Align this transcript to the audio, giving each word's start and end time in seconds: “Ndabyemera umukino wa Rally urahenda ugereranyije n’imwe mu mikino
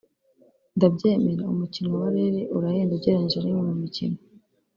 “Ndabyemera 0.75 1.43
umukino 1.53 1.89
wa 2.01 2.07
Rally 2.13 2.41
urahenda 2.57 2.91
ugereranyije 2.95 3.37
n’imwe 3.41 3.61
mu 3.69 3.75
mikino 3.83 4.17